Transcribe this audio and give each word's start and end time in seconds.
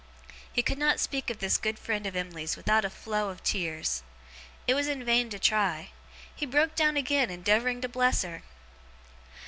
He 0.51 0.63
could 0.63 0.79
not 0.79 0.99
speak 0.99 1.29
of 1.29 1.37
this 1.37 1.59
good 1.59 1.77
friend 1.77 2.07
of 2.07 2.15
Emily's 2.15 2.57
without 2.57 2.83
a 2.83 2.89
flow 2.89 3.29
of 3.29 3.43
tears. 3.43 4.01
It 4.65 4.73
was 4.73 4.87
in 4.87 5.05
vain 5.05 5.29
to 5.29 5.37
try. 5.37 5.91
He 6.35 6.47
broke 6.47 6.73
down 6.73 6.97
again, 6.97 7.29
endeavouring 7.29 7.81
to 7.81 7.87
bless 7.87 8.23
her! 8.23 8.41